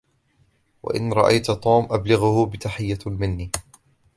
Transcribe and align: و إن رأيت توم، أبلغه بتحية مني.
و 0.83 0.91
إن 0.91 1.13
رأيت 1.13 1.51
توم، 1.51 1.85
أبلغه 1.95 2.45
بتحية 2.45 2.99
مني. 3.05 3.51